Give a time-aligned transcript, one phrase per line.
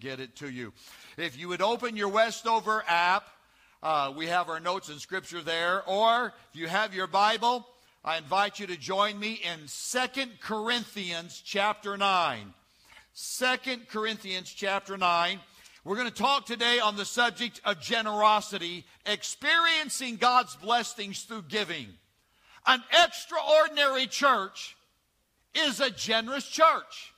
[0.00, 0.72] get it to you.
[1.16, 3.24] If you would open your Westover app,
[3.82, 5.82] uh, we have our notes and scripture there.
[5.86, 7.66] Or if you have your Bible,
[8.04, 12.54] I invite you to join me in Second Corinthians chapter 9.
[13.14, 13.46] 2
[13.90, 15.38] Corinthians chapter 9.
[15.84, 21.88] We're going to talk today on the subject of generosity, experiencing God's blessings through giving.
[22.66, 24.76] An extraordinary church
[25.54, 27.12] is a generous church.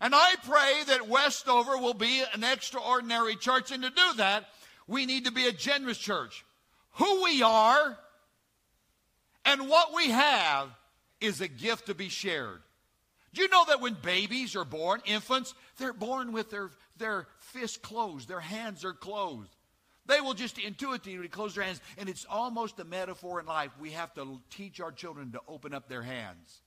[0.00, 3.72] And I pray that Westover will be an extraordinary church.
[3.72, 4.48] And to do that,
[4.86, 6.44] we need to be a generous church.
[6.92, 7.98] Who we are
[9.44, 10.68] and what we have
[11.20, 12.60] is a gift to be shared.
[13.34, 17.76] Do you know that when babies are born, infants, they're born with their, their fists
[17.76, 19.50] closed, their hands are closed.
[20.06, 23.70] They will just intuitively close their hands, and it's almost a metaphor in life.
[23.78, 26.62] We have to teach our children to open up their hands.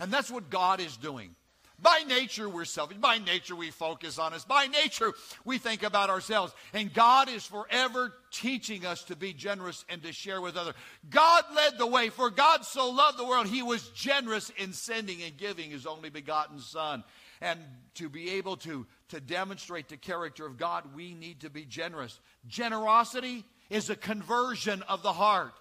[0.00, 1.36] And that's what God is doing.
[1.80, 2.96] By nature, we're selfish.
[2.98, 4.44] By nature, we focus on us.
[4.44, 5.12] By nature,
[5.44, 6.52] we think about ourselves.
[6.72, 10.74] And God is forever teaching us to be generous and to share with others.
[11.08, 12.08] God led the way.
[12.08, 16.10] For God so loved the world, He was generous in sending and giving His only
[16.10, 17.04] begotten Son.
[17.40, 17.60] And
[17.94, 22.18] to be able to, to demonstrate the character of God, we need to be generous.
[22.48, 25.52] Generosity is a conversion of the heart.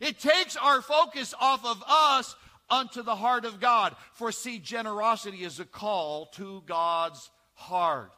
[0.00, 2.36] It takes our focus off of us
[2.68, 3.94] unto the heart of God.
[4.12, 8.12] For see, generosity is a call to God's heart.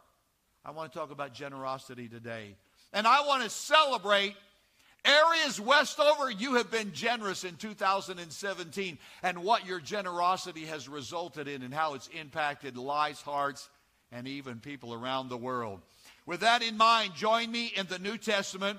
[0.64, 2.56] I want to talk about generosity today.
[2.92, 4.34] And I want to celebrate
[5.04, 11.62] areas Westover you have been generous in 2017 and what your generosity has resulted in
[11.62, 13.68] and how it's impacted lives, hearts,
[14.12, 15.80] and even people around the world.
[16.26, 18.78] With that in mind, join me in the New Testament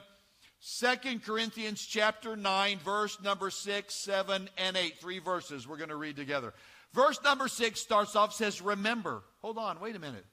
[0.59, 4.99] Second Corinthians chapter 9, verse number 6, 7, and 8.
[4.99, 6.53] Three verses we're going to read together.
[6.93, 9.23] Verse number 6 starts off, says, Remember.
[9.41, 10.25] Hold on, wait a minute.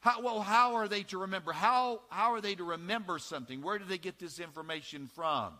[0.00, 1.52] How, well, how are they to remember?
[1.52, 3.62] How, how are they to remember something?
[3.62, 5.54] Where do they get this information from?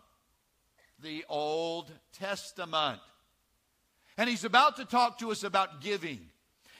[1.03, 3.01] The Old Testament.
[4.17, 6.19] And he's about to talk to us about giving.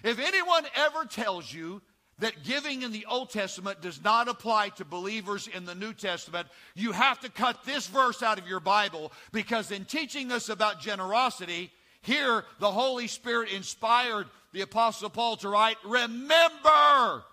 [0.04, 1.82] If anyone ever tells you
[2.20, 6.48] that giving in the Old Testament does not apply to believers in the New Testament,
[6.76, 10.82] you have to cut this verse out of your Bible because in teaching us about
[10.82, 11.72] generosity,
[12.02, 17.24] here the Holy Spirit inspired the Apostle Paul to write, Remember!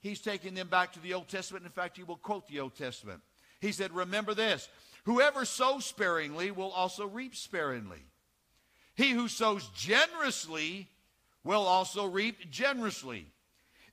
[0.00, 1.64] He's taking them back to the Old Testament.
[1.64, 3.22] In fact, he will quote the Old Testament.
[3.60, 4.68] He said, Remember this
[5.04, 8.04] whoever sows sparingly will also reap sparingly.
[8.94, 10.88] He who sows generously
[11.42, 13.26] will also reap generously.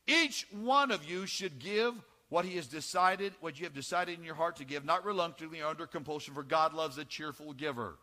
[0.07, 1.93] Each one of you should give
[2.29, 5.61] what he has decided, what you have decided in your heart to give, not reluctantly
[5.61, 7.97] or under compulsion, for God loves a cheerful giver.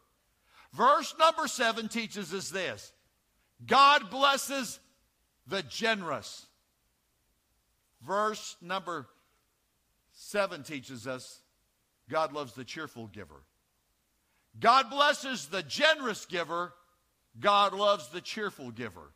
[0.74, 2.92] Verse number seven teaches us this
[3.64, 4.78] God blesses
[5.46, 6.46] the generous.
[8.06, 9.06] Verse number
[10.12, 11.40] seven teaches us
[12.08, 13.42] God loves the cheerful giver.
[14.60, 16.72] God blesses the generous giver.
[17.40, 19.12] God loves the cheerful giver.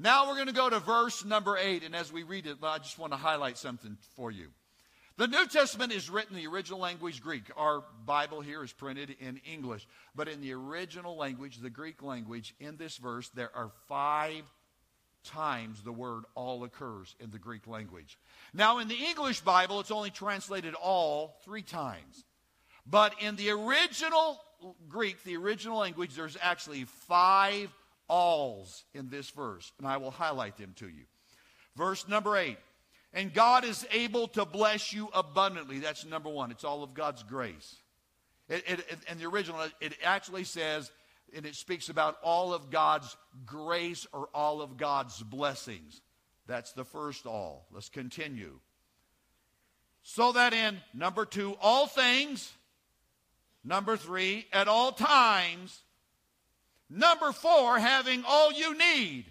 [0.00, 2.78] Now we're going to go to verse number eight, and as we read it, I
[2.78, 4.46] just want to highlight something for you.
[5.16, 7.50] The New Testament is written in the original language Greek.
[7.56, 9.88] Our Bible here is printed in English.
[10.14, 14.44] But in the original language, the Greek language, in this verse, there are five
[15.24, 18.16] times the word all occurs in the Greek language.
[18.54, 22.24] Now, in the English Bible, it's only translated all three times.
[22.86, 24.40] But in the original
[24.88, 27.74] Greek, the original language, there's actually five
[28.08, 31.04] alls in this verse, and I will highlight them to you.
[31.76, 32.58] Verse number eight.
[33.14, 35.78] And God is able to bless you abundantly.
[35.78, 36.50] That's number one.
[36.50, 37.76] It's all of God's grace.
[38.48, 40.90] It, it, it, in the original, it actually says,
[41.34, 46.02] and it speaks about all of God's grace or all of God's blessings.
[46.46, 47.66] That's the first all.
[47.72, 48.58] Let's continue.
[50.02, 52.52] So that in number two, all things.
[53.64, 55.82] Number three, at all times.
[56.90, 59.26] Number four, having all you need.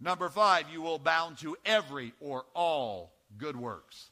[0.00, 4.10] Number five, you will bound to every or all good works.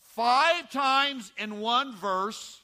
[0.00, 2.60] Five times in one verse,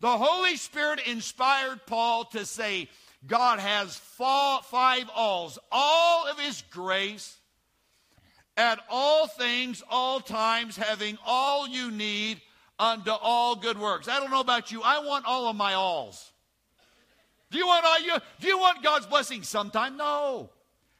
[0.00, 2.88] the Holy Spirit inspired Paul to say,
[3.26, 7.36] God has five alls, all of his grace,
[8.56, 12.40] at all things, all times, having all you need
[12.78, 14.06] unto all good works.
[14.08, 16.30] I don't know about you, I want all of my alls.
[17.56, 19.96] Do you want all you do you want God's blessings sometime?
[19.96, 20.50] No.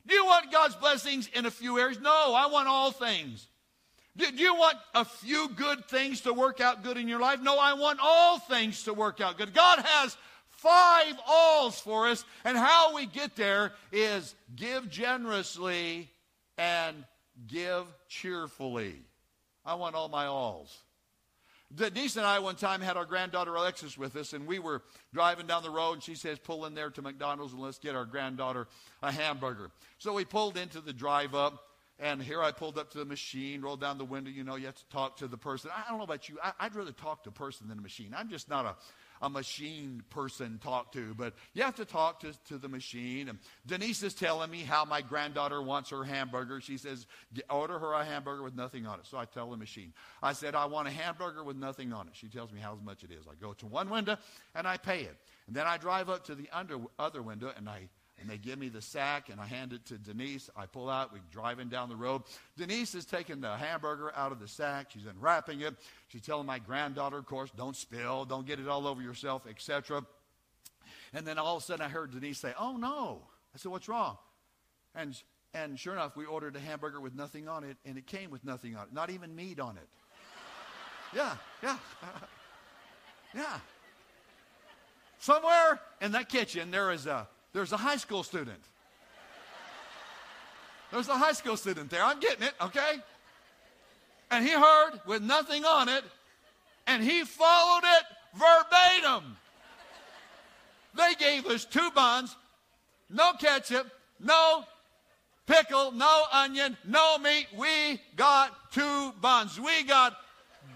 [0.07, 2.01] Do you want God's blessings in a few areas?
[2.01, 3.47] No, I want all things.
[4.17, 7.43] Do, do, you want a few good things to work out good in your life?
[7.43, 9.53] No, I want all things to work out good.
[9.53, 10.17] God has
[10.49, 16.09] five alls for us, and how we get there is give generously
[16.57, 17.05] and
[17.47, 18.95] give cheerfully.
[19.63, 20.75] I want all my alls.
[21.75, 24.83] Denise and I one time had our granddaughter Alexis with us, and we were
[25.13, 27.97] driving down the road, and she says, pull in there to McDonald's and let's get
[27.97, 28.69] our granddaughter
[29.03, 29.71] a hamburger.
[29.99, 31.65] So we pulled into the drive up,
[31.99, 34.31] and here I pulled up to the machine, rolled down the window.
[34.31, 35.71] You know, you have to talk to the person.
[35.75, 36.39] I don't know about you.
[36.43, 38.15] I, would rather talk to a person than a machine.
[38.17, 38.77] I'm just not a,
[39.23, 43.29] a machine person talk to, but you have to talk to, to the machine.
[43.29, 46.61] And Denise is telling me how my granddaughter wants her hamburger.
[46.61, 47.07] She says,
[47.51, 49.07] order her a hamburger with nothing on it.
[49.07, 49.93] So I tell the machine,
[50.23, 52.15] I said, I want a hamburger with nothing on it.
[52.15, 53.27] She tells me how much it is.
[53.31, 54.17] I go to one window
[54.55, 55.17] and I pay it.
[55.47, 57.89] And then I drive up to the under, other window and I
[58.21, 60.49] and they give me the sack and I hand it to Denise.
[60.57, 62.23] I pull out, we're driving down the road.
[62.57, 64.91] Denise is taking the hamburger out of the sack.
[64.91, 65.75] She's unwrapping it.
[66.09, 70.05] She's telling my granddaughter, of course, don't spill, don't get it all over yourself, etc.
[71.13, 73.23] And then all of a sudden I heard Denise say, Oh no.
[73.55, 74.17] I said, What's wrong?
[74.95, 75.21] And
[75.55, 78.45] and sure enough, we ordered a hamburger with nothing on it, and it came with
[78.45, 79.89] nothing on it, not even meat on it.
[81.15, 81.79] Yeah, yeah.
[83.35, 83.59] yeah.
[85.21, 88.61] Somewhere in that kitchen, there is a there's a high school student.
[90.93, 92.05] There's a high school student there.
[92.05, 92.97] I'm getting it, okay?
[94.31, 96.05] And he heard with nothing on it,
[96.87, 98.05] and he followed it
[98.35, 99.39] verbatim.
[100.95, 102.37] They gave us two buns,
[103.09, 104.65] no ketchup, no
[105.47, 107.47] pickle, no onion, no meat.
[107.57, 109.59] We got two buns.
[109.59, 110.15] We got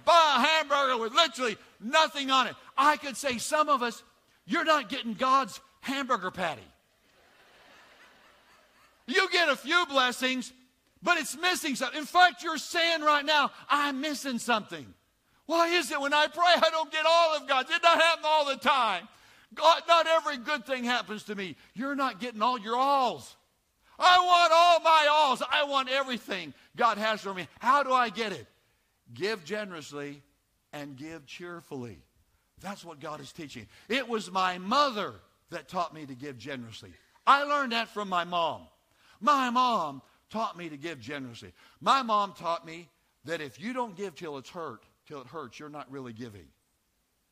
[0.06, 2.54] a hamburger with literally nothing on it.
[2.78, 4.02] I could say some of us,
[4.46, 6.62] you're not getting God's hamburger patty.
[9.10, 10.52] You get a few blessings,
[11.02, 11.98] but it's missing something.
[11.98, 14.86] In fact, you're saying right now, I'm missing something.
[15.46, 17.70] Why is it when I pray, I don't get all of God's?
[17.70, 19.08] It doesn't happen all the time.
[19.54, 21.56] God, not every good thing happens to me.
[21.74, 23.36] You're not getting all your alls.
[23.98, 25.42] I want all my alls.
[25.50, 27.48] I want everything God has for me.
[27.58, 28.46] How do I get it?
[29.12, 30.22] Give generously
[30.72, 31.98] and give cheerfully.
[32.60, 33.66] That's what God is teaching.
[33.88, 35.14] It was my mother
[35.50, 36.92] that taught me to give generously.
[37.26, 38.62] I learned that from my mom.
[39.20, 41.52] My mom taught me to give generously.
[41.80, 42.88] My mom taught me
[43.24, 46.46] that if you don't give till it's hurt, till it hurts, you're not really giving.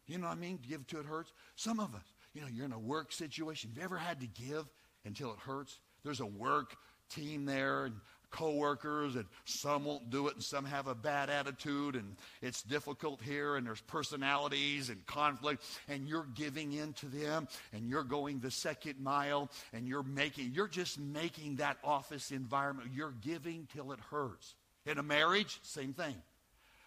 [0.07, 0.59] You know what I mean?
[0.67, 1.33] Give till it hurts.
[1.57, 3.71] Some of us, you know, you're in a work situation.
[3.71, 4.67] Have you ever had to give
[5.05, 5.81] until it hurts?
[6.05, 6.77] There's a work
[7.09, 7.95] team there, and
[8.31, 13.21] coworkers and some won't do it and some have a bad attitude and it's difficult
[13.23, 18.41] here and there's personalities and conflict and you're giving in to them and you're going
[18.41, 23.93] the second mile and you're making you're just making that office environment you're giving till
[23.93, 24.55] it hurts.
[24.87, 26.15] In a marriage same thing.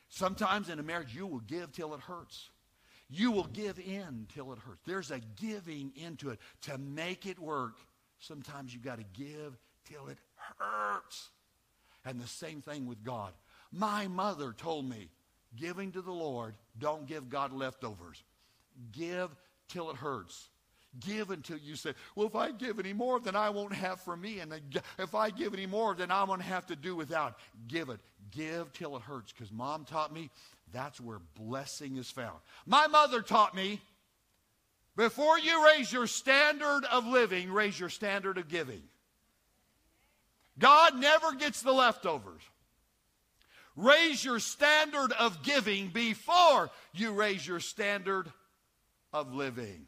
[0.09, 2.49] Sometimes in a marriage you will give till it hurts.
[3.09, 4.79] You will give in till it hurts.
[4.85, 6.39] There's a giving into it.
[6.61, 7.75] To make it work
[8.21, 9.57] sometimes you've got to give
[9.89, 10.17] till it
[10.57, 11.29] hurts.
[12.05, 13.33] And the same thing with God.
[13.71, 15.09] My mother told me,
[15.55, 18.23] giving to the Lord, don't give God leftovers.
[18.91, 19.29] Give
[19.67, 20.49] till it hurts.
[20.99, 24.17] Give until you say, well, if I give any more, then I won't have for
[24.17, 24.39] me.
[24.39, 24.53] And
[24.99, 27.37] if I give any more, then I'm going to have to do without.
[27.67, 27.99] Give it.
[28.31, 29.31] Give till it hurts.
[29.31, 30.29] Because mom taught me
[30.73, 32.37] that's where blessing is found.
[32.65, 33.81] My mother taught me
[34.95, 38.83] before you raise your standard of living, raise your standard of giving.
[40.57, 42.41] God never gets the leftovers.
[43.75, 48.31] Raise your standard of giving before you raise your standard
[49.13, 49.87] of living.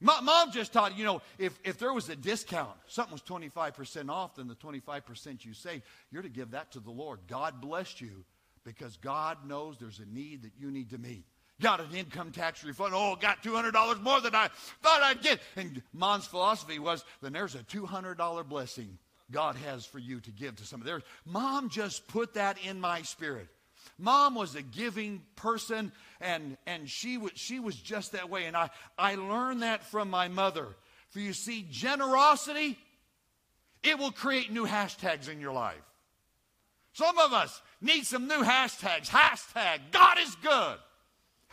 [0.00, 4.10] My Mom just taught, you know, if, if there was a discount, something was 25%
[4.10, 7.20] off, then the 25% you save, you're to give that to the Lord.
[7.26, 8.24] God bless you
[8.64, 11.24] because God knows there's a need that you need to meet.
[11.60, 12.92] Got an income tax refund.
[12.94, 14.48] Oh, got $200 more than I
[14.82, 15.40] thought I'd get.
[15.56, 18.98] And mom's philosophy was then there's a $200 blessing
[19.30, 22.80] God has for you to give to some of There, Mom just put that in
[22.80, 23.48] my spirit.
[23.98, 28.46] Mom was a giving person, and, and she, was, she was just that way.
[28.46, 30.68] And I, I learned that from my mother.
[31.10, 32.78] For you see, generosity,
[33.82, 35.76] it will create new hashtags in your life.
[36.92, 39.08] Some of us need some new hashtags.
[39.08, 40.76] Hashtag, God is good.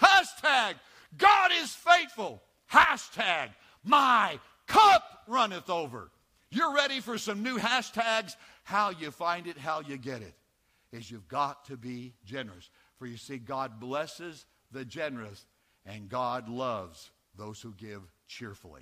[0.01, 0.75] Hashtag,
[1.17, 2.41] God is faithful.
[2.71, 3.49] Hashtag,
[3.83, 6.09] my cup runneth over.
[6.51, 8.35] You're ready for some new hashtags.
[8.63, 10.33] How you find it, how you get it,
[10.91, 12.69] is you've got to be generous.
[12.97, 15.45] For you see, God blesses the generous,
[15.85, 18.81] and God loves those who give cheerfully.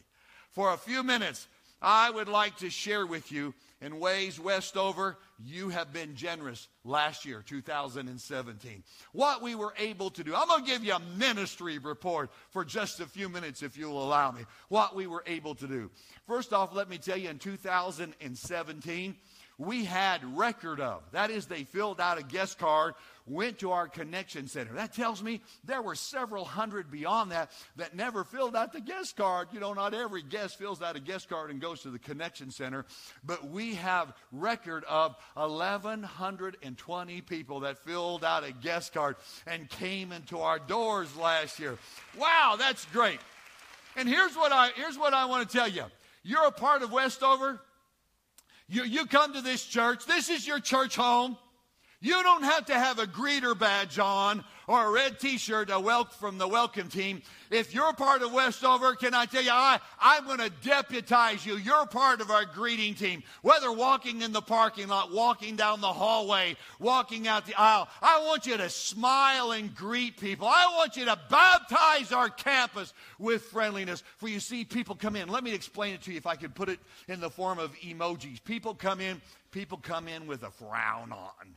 [0.49, 1.47] For a few minutes,
[1.81, 7.23] I would like to share with you in ways, Westover, you have been generous last
[7.23, 8.83] year, 2017.
[9.13, 10.35] What we were able to do.
[10.35, 14.03] I'm going to give you a ministry report for just a few minutes, if you'll
[14.03, 14.41] allow me.
[14.67, 15.89] What we were able to do.
[16.27, 19.15] First off, let me tell you, in 2017,
[19.59, 21.03] we had record of.
[21.11, 22.93] That is, they filled out a guest card,
[23.27, 24.73] went to our connection center.
[24.73, 29.17] That tells me there were several hundred beyond that that never filled out the guest
[29.17, 29.49] card.
[29.51, 32.51] You know, not every guest fills out a guest card and goes to the connection
[32.51, 32.85] center,
[33.23, 40.13] but we have record of 1,120 people that filled out a guest card and came
[40.13, 41.77] into our doors last year.
[42.17, 43.19] Wow, that's great.
[43.97, 45.83] And here's what I, here's what I want to tell you.
[46.23, 47.59] You're a part of Westover.
[48.69, 50.05] You, you come to this church.
[50.05, 51.37] This is your church home.
[52.01, 56.05] You don't have to have a greeter badge on or a red t-shirt a wel-
[56.05, 57.23] from the welcome team.
[57.49, 61.57] If you're part of Westover, can I tell you, I, I'm going to deputize you.
[61.57, 63.23] You're part of our greeting team.
[63.41, 68.23] Whether walking in the parking lot, walking down the hallway, walking out the aisle, I
[68.27, 70.47] want you to smile and greet people.
[70.47, 74.03] I want you to baptize our campus with friendliness.
[74.17, 75.29] For you see people come in.
[75.29, 77.75] Let me explain it to you if I could put it in the form of
[77.77, 78.43] emojis.
[78.43, 81.55] People come in, people come in with a frown on.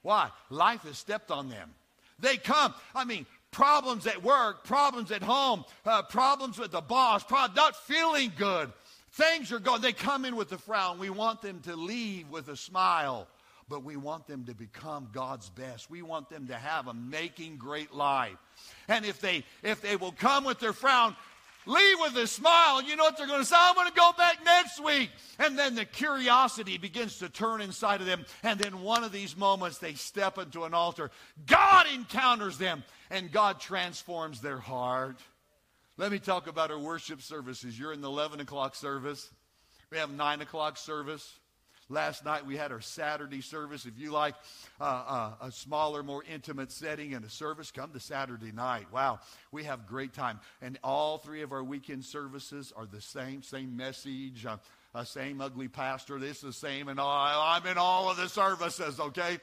[0.00, 0.30] Why?
[0.48, 1.74] Life has stepped on them.
[2.18, 7.24] They come, I mean, problems at work, problems at home, uh, problems with the boss,
[7.30, 8.72] not feeling good.
[9.12, 10.98] Things are going, they come in with a frown.
[10.98, 13.28] We want them to leave with a smile,
[13.66, 15.90] but we want them to become God's best.
[15.90, 18.36] We want them to have a making great life.
[18.88, 21.16] And if they if they will come with their frown,
[21.64, 22.82] leave with a smile.
[22.82, 23.56] You know what they're going to say?
[23.58, 25.10] I'm going to go back next week.
[25.38, 28.24] And then the curiosity begins to turn inside of them.
[28.42, 31.10] And then one of these moments, they step into an altar.
[31.46, 35.18] God encounters them, and God transforms their heart.
[35.96, 37.78] Let me talk about our worship services.
[37.78, 39.30] You're in the 11 o'clock service,
[39.90, 41.38] we have 9 o'clock service.
[41.88, 43.86] Last night we had our Saturday service.
[43.86, 44.34] If you like
[44.80, 48.86] uh, uh, a smaller, more intimate setting and a service, come to Saturday night.
[48.92, 49.20] Wow,
[49.52, 50.40] we have great time.
[50.60, 54.56] And all three of our weekend services are the same, same message, uh,
[55.04, 56.18] same ugly pastor.
[56.18, 58.98] This is the same, and I'm in all of the services.
[59.00, 59.38] Okay.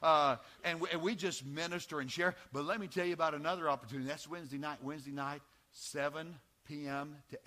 [0.00, 2.34] Uh, and, we, and we just minister and share.
[2.52, 4.08] But let me tell you about another opportunity.
[4.08, 4.78] That's Wednesday night.
[4.82, 5.40] Wednesday night,
[5.72, 6.36] 7
[6.68, 7.16] p.m.
[7.30, 7.38] to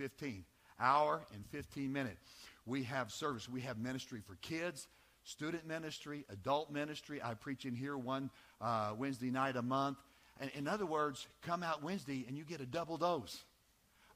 [0.00, 0.44] 8:15,
[0.80, 2.20] hour and 15 minutes
[2.66, 3.48] we have service.
[3.48, 4.88] We have ministry for kids,
[5.24, 7.20] student ministry, adult ministry.
[7.22, 9.98] I preach in here one uh, Wednesday night a month.
[10.40, 13.44] And in other words, come out Wednesday and you get a double dose.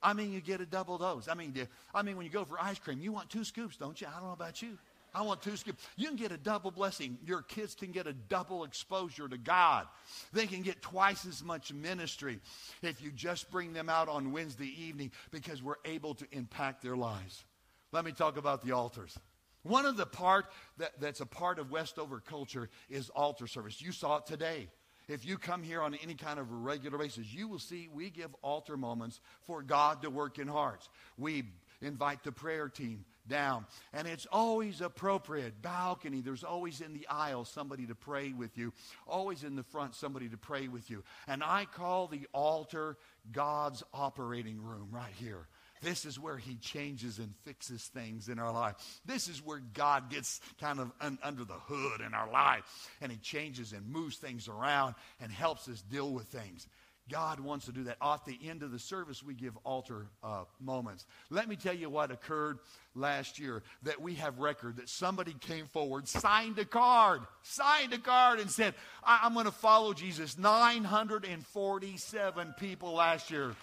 [0.03, 1.29] I mean, you get a double dose.
[1.29, 1.55] I mean,
[1.95, 4.07] I mean, when you go for ice cream, you want two scoops, don't you?
[4.07, 4.79] I don't know about you.
[5.15, 5.83] I want two scoops.
[5.97, 7.19] You can get a double blessing.
[7.25, 9.87] Your kids can get a double exposure to God.
[10.33, 12.41] They can get twice as much ministry
[12.83, 16.97] if you just bring them out on Wednesday evening because we're able to impact their
[16.97, 17.45] lives.
[17.91, 19.19] Let me talk about the altars.
[19.63, 23.81] One of the part that, that's a part of Westover culture is altar service.
[23.81, 24.69] You saw it today.
[25.09, 28.35] If you come here on any kind of regular basis, you will see we give
[28.43, 30.89] altar moments for God to work in hearts.
[31.17, 31.45] We
[31.81, 33.67] invite the prayer team down.
[33.93, 35.63] And it's always appropriate.
[35.63, 38.73] Balcony, there's always in the aisle somebody to pray with you,
[39.07, 41.05] always in the front somebody to pray with you.
[41.27, 42.97] And I call the altar
[43.33, 45.47] God's operating room right here.
[45.83, 48.75] This is where He changes and fixes things in our life.
[49.05, 52.65] This is where God gets kind of un- under the hood in our life
[53.01, 56.67] and He changes and moves things around and helps us deal with things.
[57.11, 57.97] God wants to do that.
[58.03, 61.07] At the end of the service, we give altar uh, moments.
[61.31, 62.59] Let me tell you what occurred
[62.95, 67.99] last year that we have record that somebody came forward, signed a card, signed a
[67.99, 70.37] card, and said, I- I'm going to follow Jesus.
[70.37, 73.55] 947 people last year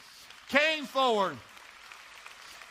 [0.50, 1.38] came forward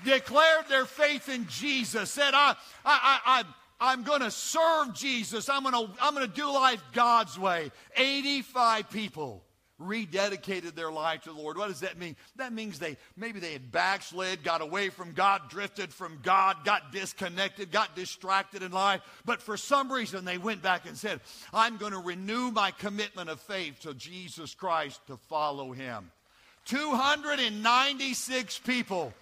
[0.04, 3.44] declared their faith in Jesus, said, I, I, I, I
[3.80, 5.48] I'm going to serve Jesus.
[5.48, 7.70] I'm going to I'm going to do life God's way.
[7.96, 9.42] 85 people
[9.80, 11.58] rededicated their life to the Lord.
[11.58, 12.16] What does that mean?
[12.36, 16.92] That means they maybe they had backslid, got away from God, drifted from God, got
[16.92, 21.20] disconnected, got distracted in life, but for some reason they went back and said,
[21.52, 26.10] "I'm going to renew my commitment of faith to Jesus Christ to follow him."
[26.66, 29.12] 296 people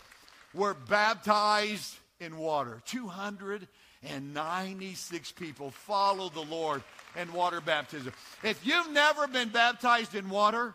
[0.55, 2.81] were baptized in water.
[2.87, 6.83] 296 people followed the Lord
[7.17, 8.13] in water baptism.
[8.43, 10.75] If you've never been baptized in water,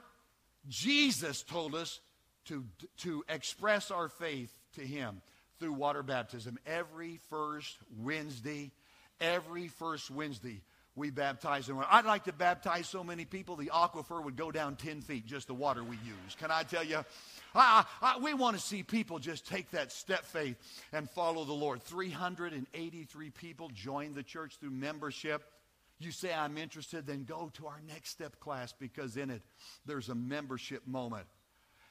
[0.68, 2.00] Jesus told us
[2.46, 2.66] to,
[2.98, 5.22] to express our faith to Him
[5.60, 8.72] through water baptism every first Wednesday.
[9.20, 10.62] Every first Wednesday,
[10.96, 11.88] we baptize in water.
[11.90, 15.48] I'd like to baptize so many people, the aquifer would go down 10 feet, just
[15.48, 16.36] the water we use.
[16.40, 17.04] Can I tell you?
[17.58, 20.58] I, I, we want to see people just take that step faith
[20.94, 21.82] and follow the Lord.
[21.84, 25.44] 383 people joined the church through membership.
[26.00, 29.42] You say, I'm interested, then go to our next step class because in it,
[29.86, 31.26] there's a membership moment.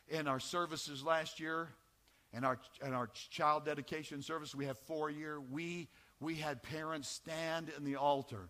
[0.08, 1.68] In our services last year,
[2.32, 5.88] and our, and our child dedication service, we have four year, we
[6.20, 8.48] we had parents stand in the altar,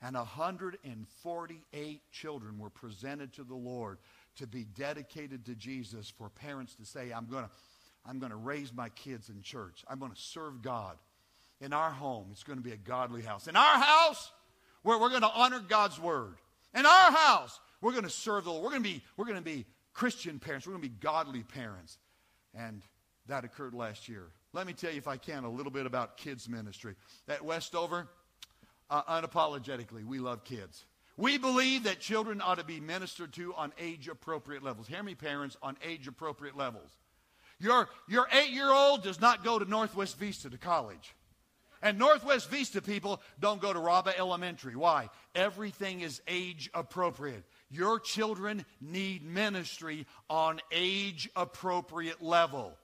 [0.00, 3.98] and 148 children were presented to the Lord
[4.38, 7.50] to be dedicated to Jesus for parents to say, I'm going to
[8.06, 9.84] I'm going to raise my kids in church.
[9.86, 10.96] I'm going to serve God.
[11.60, 13.48] In our home, it's going to be a godly house.
[13.48, 14.30] In our house,
[14.82, 16.36] where we're going to honor God's word.
[16.74, 18.64] In our house, we're going to serve the Lord.
[18.64, 20.66] We're going to be, we're going to be Christian parents.
[20.66, 21.98] We're going to be godly parents.
[22.54, 22.82] And
[23.26, 24.28] that occurred last year.
[24.52, 26.94] Let me tell you, if I can, a little bit about kids' ministry.
[27.28, 28.08] At Westover,
[28.88, 30.84] uh, unapologetically, we love kids.
[31.18, 34.86] We believe that children ought to be ministered to on age appropriate levels.
[34.86, 36.90] Hear me, parents, on age appropriate levels.
[37.58, 41.16] Your, your eight year old does not go to Northwest Vista to college.
[41.82, 44.76] And Northwest Vista people don't go to Raba Elementary.
[44.76, 45.10] Why?
[45.34, 47.42] Everything is age appropriate.
[47.68, 52.76] Your children need ministry on age appropriate level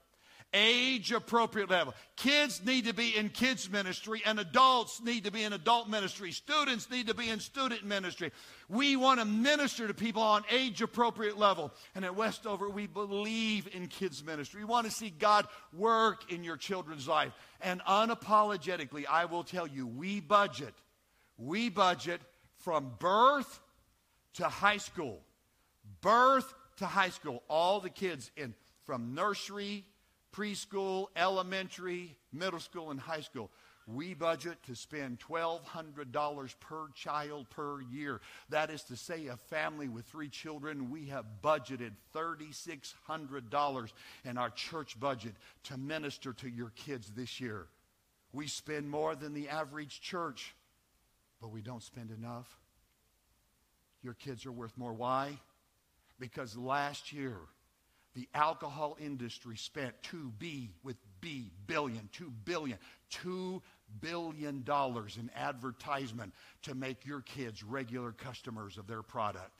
[0.55, 1.93] age appropriate level.
[2.15, 6.31] Kids need to be in kids ministry and adults need to be in adult ministry.
[6.31, 8.31] Students need to be in student ministry.
[8.69, 11.73] We want to minister to people on age appropriate level.
[11.93, 14.61] And at Westover, we believe in kids ministry.
[14.61, 17.33] We want to see God work in your children's life.
[17.61, 20.73] And unapologetically, I will tell you, we budget.
[21.37, 22.21] We budget
[22.59, 23.59] from birth
[24.35, 25.21] to high school.
[26.01, 27.43] Birth to high school.
[27.49, 29.83] All the kids in from nursery
[30.35, 33.49] preschool, elementary, middle school, and high school.
[33.87, 38.19] We budget to spend $1,200 per child per year.
[38.49, 43.91] That is to say, a family with three children, we have budgeted $3,600
[44.23, 47.67] in our church budget to minister to your kids this year.
[48.33, 50.55] We spend more than the average church,
[51.39, 52.57] but we don't spend enough.
[54.01, 54.93] Your kids are worth more.
[54.93, 55.39] Why?
[56.19, 57.37] Because last year,
[58.15, 62.77] the alcohol industry spent 2B with B billion, 2 billion,
[63.09, 63.61] 2
[63.99, 69.51] billion dollars in advertisement to make your kids regular customers of their product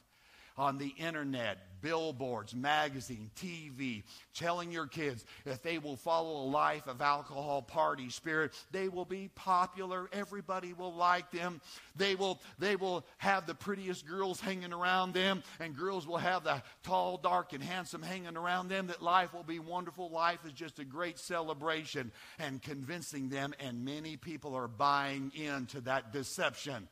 [0.58, 6.88] on the internet, billboards, magazine, TV, telling your kids if they will follow a life
[6.88, 10.10] of alcohol, party, spirit, they will be popular.
[10.12, 11.62] Everybody will like them.
[11.96, 16.44] They will, they will have the prettiest girls hanging around them, and girls will have
[16.44, 18.88] the tall, dark, and handsome hanging around them.
[18.88, 20.10] That life will be wonderful.
[20.10, 25.82] Life is just a great celebration and convincing them, and many people are buying into
[25.82, 26.88] that deception.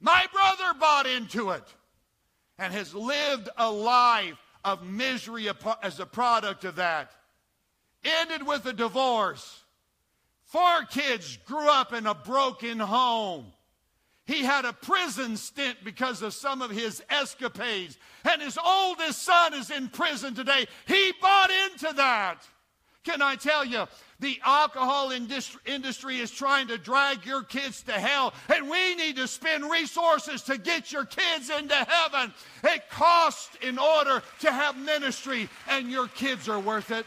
[0.00, 1.64] My brother bought into it
[2.58, 5.48] and has lived a life of misery
[5.82, 7.10] as a product of that.
[8.04, 9.62] Ended with a divorce.
[10.44, 13.46] Four kids grew up in a broken home.
[14.26, 17.96] He had a prison stint because of some of his escapades.
[18.24, 20.66] And his oldest son is in prison today.
[20.86, 22.38] He bought into that.
[23.06, 23.86] Can I tell you,
[24.18, 29.28] the alcohol industry is trying to drag your kids to hell, and we need to
[29.28, 32.34] spend resources to get your kids into heaven.
[32.64, 37.06] It costs in order to have ministry, and your kids are worth it.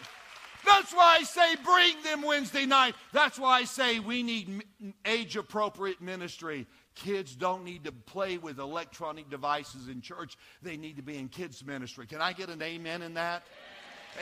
[0.65, 2.95] That's why I say bring them Wednesday night.
[3.11, 4.63] That's why I say we need
[5.03, 6.65] age appropriate ministry.
[6.95, 11.27] Kids don't need to play with electronic devices in church, they need to be in
[11.27, 12.07] kids' ministry.
[12.07, 13.43] Can I get an amen in that?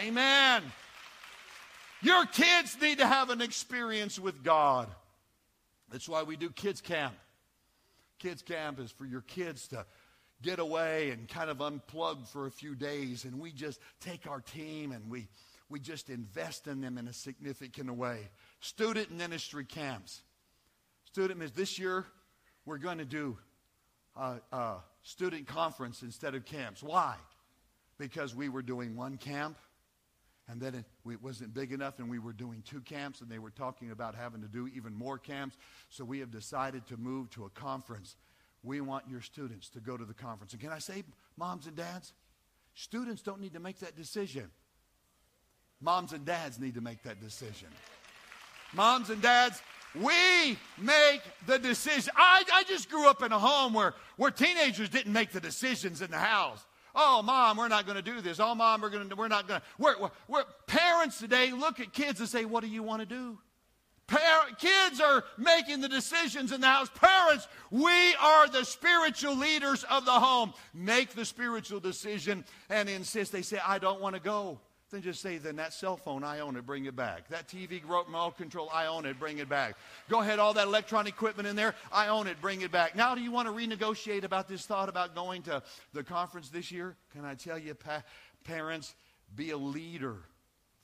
[0.03, 0.63] Amen.
[2.01, 4.87] Your kids need to have an experience with God.
[5.91, 7.15] That's why we do kids camp.
[8.19, 9.85] Kids camp is for your kids to
[10.41, 14.41] get away and kind of unplug for a few days and we just take our
[14.41, 15.27] team and we
[15.69, 18.29] we just invest in them in a significant way.
[18.61, 20.21] Student ministry camps.
[21.05, 22.05] Student is this year
[22.65, 23.37] we're going to do
[24.15, 26.83] a, a student conference instead of camps.
[26.83, 27.15] Why?
[27.97, 29.57] Because we were doing one camp
[30.49, 33.39] and then it, it, wasn't big enough, and we were doing two camps, and they
[33.39, 35.57] were talking about having to do even more camps.
[35.89, 38.15] So we have decided to move to a conference.
[38.63, 40.53] We want your students to go to the conference.
[40.53, 41.03] And can I say,
[41.35, 42.13] moms and dads,
[42.75, 44.49] students don't need to make that decision.
[45.81, 47.67] Moms and dads need to make that decision.
[48.73, 49.61] Moms and dads,
[49.95, 52.13] we make the decision.
[52.15, 56.01] I, I just grew up in a home where, where teenagers didn't make the decisions
[56.01, 56.65] in the house.
[56.99, 58.39] Oh, mom, we're not going to do this.
[58.39, 59.65] Oh, mom, we're to, we're not going to.
[59.77, 63.05] We're, we're, we're, parents today look at kids and say, what do you want to
[63.05, 63.37] do?
[64.07, 66.89] Parent, kids are making the decisions in the house.
[66.95, 70.53] Parents, we are the spiritual leaders of the home.
[70.73, 73.31] Make the spiritual decision and insist.
[73.31, 74.59] They say, I don't want to go.
[74.89, 77.27] Then just say, then that cell phone, I own it, bring it back.
[77.27, 79.75] That TV remote control, I own it, bring it back.
[80.09, 82.95] Go ahead, all that electronic equipment in there, I own it, bring it back.
[82.95, 85.61] Now, do you want to renegotiate about this thought about going to
[85.93, 86.95] the conference this year?
[87.11, 88.03] Can I tell you, pa-
[88.45, 88.95] parents,
[89.35, 90.19] be a leader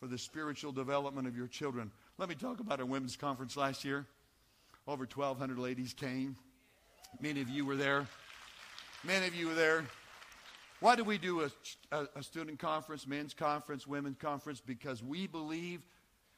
[0.03, 1.89] for the spiritual development of your children.
[2.17, 4.05] Let me talk about a women's conference last year.
[4.85, 6.35] Over 1,200 ladies came.
[7.21, 8.05] Many of you were there.
[9.05, 9.85] Many of you were there.
[10.83, 11.49] Why do we do a,
[11.93, 14.59] a, a, student conference, men's conference, women's conference?
[14.59, 15.79] Because we believe,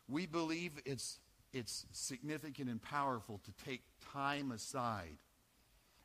[0.08, 1.18] we believe it's,
[1.52, 3.82] it's significant and powerful to take
[4.14, 5.18] time aside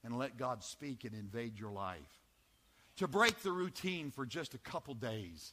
[0.03, 1.99] and let God speak and invade your life.
[2.97, 5.53] To break the routine for just a couple days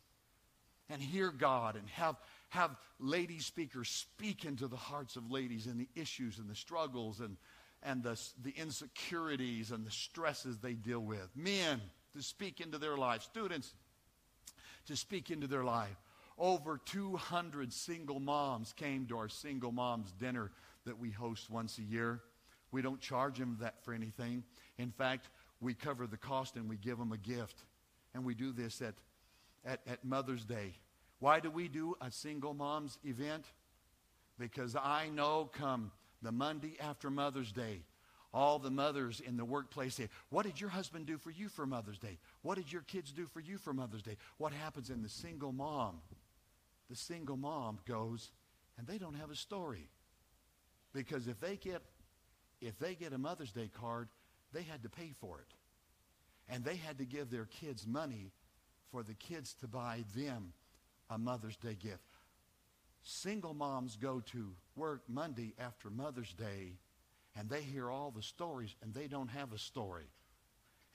[0.90, 2.16] and hear God and have,
[2.48, 2.72] have
[3.02, 7.36] lady speakers speak into the hearts of ladies and the issues and the struggles and,
[7.84, 11.28] and the, the insecurities and the stresses they deal with.
[11.36, 11.82] Men
[12.18, 13.74] to speak into their life, students
[14.88, 15.96] to speak into their life.
[16.38, 20.52] Over 200 single moms came to our single moms dinner
[20.86, 22.22] that we host once a year.
[22.72, 24.44] We don't charge them that for anything.
[24.78, 25.30] In fact,
[25.62, 27.64] we cover the cost and we give them a gift.
[28.14, 28.96] And we do this at,
[29.66, 30.74] at, at Mother's Day.
[31.20, 33.46] Why do we do a single moms event?
[34.38, 37.82] Because I know come the Monday after Mother's Day,
[38.34, 41.66] all the mothers in the workplace say, What did your husband do for you for
[41.66, 42.18] Mother's Day?
[42.42, 44.18] What did your kids do for you for Mother's Day?
[44.38, 46.00] What happens in the single mom?
[46.90, 48.32] The single mom goes,
[48.78, 49.90] and they don't have a story.
[50.94, 51.82] Because if they get
[52.62, 54.10] if they get a Mother's Day card,
[54.52, 55.54] they had to pay for it.
[56.50, 58.32] And they had to give their kids money
[58.92, 60.54] for the kids to buy them
[61.10, 62.02] a Mother's Day gift.
[63.04, 66.74] Single moms go to work Monday after Mother's Day
[67.38, 70.10] and they hear all the stories and they don't have a story.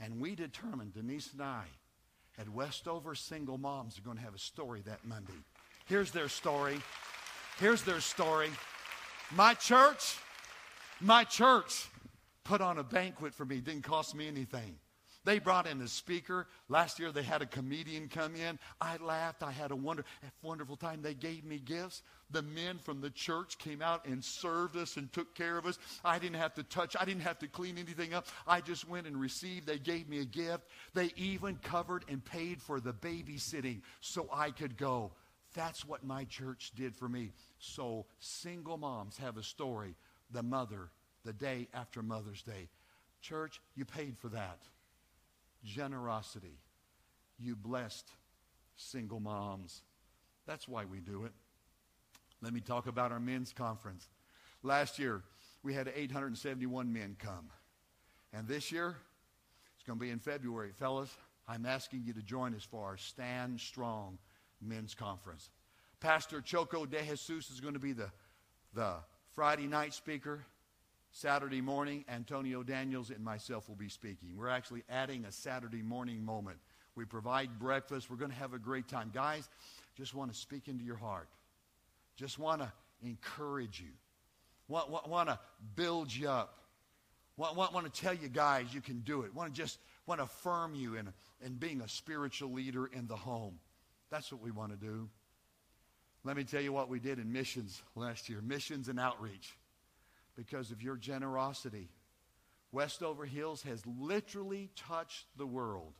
[0.01, 1.65] And we determined, Denise and I,
[2.39, 5.33] at Westover Single Moms are going to have a story that Monday.
[5.87, 6.79] Here's their story.
[7.59, 8.51] Here's their story.
[9.31, 10.17] My church,
[11.01, 11.89] my church
[12.45, 13.61] put on a banquet for me.
[13.61, 14.77] Didn't cost me anything.
[15.25, 16.49] They brought in a speaker.
[16.69, 18.59] Last year they had a comedian come in.
[18.81, 19.43] I laughed.
[19.43, 20.05] I had a, wonder,
[20.43, 21.01] wonderful time.
[21.01, 22.03] They gave me gifts.
[22.33, 25.79] The men from the church came out and served us and took care of us.
[26.05, 26.97] I didn't have to touch.
[26.99, 28.27] I didn't have to clean anything up.
[28.49, 29.67] I just went and received.
[29.67, 30.65] They gave me a gift.
[30.93, 35.13] They even covered and paid for the babysitting so I could go.
[35.55, 37.31] That's what my church did for me.
[37.59, 39.95] So single moms have a story.
[40.33, 40.89] The mother,
[41.25, 42.69] the day after Mother's Day.
[43.21, 44.59] Church, you paid for that
[45.65, 46.59] generosity.
[47.39, 48.11] You blessed
[48.77, 49.83] single moms.
[50.47, 51.33] That's why we do it.
[52.43, 54.09] Let me talk about our men's conference.
[54.63, 55.23] Last year,
[55.63, 57.51] we had 871 men come.
[58.33, 58.97] And this year,
[59.77, 60.71] it's going to be in February.
[60.79, 61.11] Fellas,
[61.47, 64.19] I'm asking you to join us for our Stand Strong
[64.61, 65.51] men's conference.
[66.01, 68.11] Pastor Choco De Jesus is going to be the,
[68.75, 68.95] the
[69.35, 70.45] Friday night speaker.
[71.13, 74.35] Saturday morning, Antonio Daniels and myself will be speaking.
[74.35, 76.57] We're actually adding a Saturday morning moment.
[76.95, 78.11] We provide breakfast.
[78.11, 79.11] We're going to have a great time.
[79.13, 79.47] Guys,
[79.95, 81.29] just want to speak into your heart.
[82.17, 82.73] Just want to
[83.03, 83.93] encourage you.
[84.69, 85.39] Want, want, want to
[85.75, 86.59] build you up.
[87.37, 89.35] Want, want, want to tell you guys you can do it.
[89.35, 91.13] Want to just want to affirm you in,
[91.45, 93.59] in being a spiritual leader in the home.
[94.11, 95.11] That's what we want to do.
[96.25, 99.55] Let me tell you what we did in missions last year missions and outreach
[100.37, 101.89] because of your generosity.
[102.71, 105.95] Westover Hills has literally touched the world.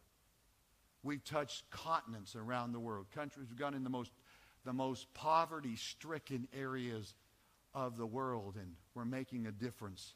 [1.03, 3.07] We've touched continents around the world.
[3.15, 4.11] Countries have gone in the most,
[4.65, 7.15] the most poverty stricken areas
[7.75, 10.15] of the world, and we're making a difference.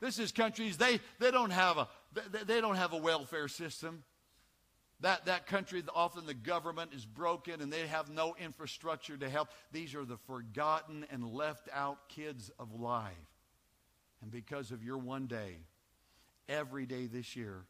[0.00, 4.02] This is countries, they, they, don't have a, they, they don't have a welfare system.
[5.02, 9.48] That, that country, often the government is broken and they have no infrastructure to help.
[9.72, 13.14] These are the forgotten and left out kids of life.
[14.20, 15.56] And because of your one day,
[16.48, 17.64] every day this year,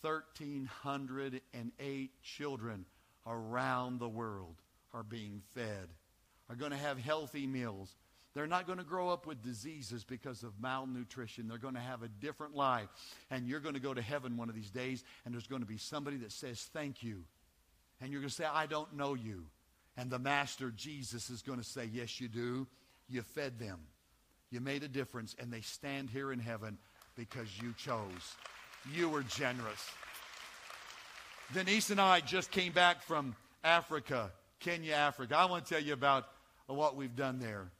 [0.00, 2.84] 1,308 children
[3.24, 4.56] around the world
[4.92, 5.88] are being fed,
[6.50, 7.94] are going to have healthy meals.
[8.34, 11.48] They're not going to grow up with diseases because of malnutrition.
[11.48, 12.88] They're going to have a different life.
[13.30, 15.66] And you're going to go to heaven one of these days, and there's going to
[15.66, 17.24] be somebody that says, Thank you.
[18.00, 19.44] And you're going to say, I don't know you.
[19.96, 22.66] And the Master, Jesus, is going to say, Yes, you do.
[23.08, 23.80] You fed them.
[24.50, 26.78] You made a difference, and they stand here in heaven
[27.16, 28.36] because you chose.
[28.94, 29.90] You were generous.
[31.52, 35.36] Denise and I just came back from Africa, Kenya, Africa.
[35.36, 36.28] I want to tell you about
[36.66, 37.70] what we've done there.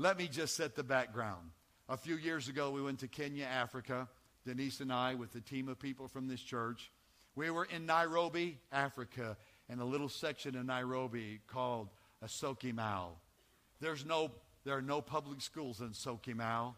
[0.00, 1.50] Let me just set the background.
[1.86, 4.08] A few years ago, we went to Kenya, Africa,
[4.46, 6.90] Denise and I, with a team of people from this church.
[7.36, 9.36] We were in Nairobi, Africa,
[9.68, 11.90] in a little section of Nairobi called
[12.24, 13.08] Syokimau.
[13.80, 14.30] There's no,
[14.64, 16.72] there are no public schools in Syokimau.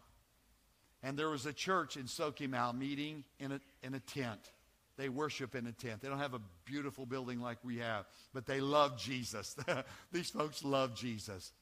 [1.01, 4.51] And there was a church in Syokimau meeting in a, in a tent.
[4.97, 6.01] They worship in a tent.
[6.01, 9.55] They don't have a beautiful building like we have, but they love Jesus.
[10.11, 11.53] These folks love Jesus.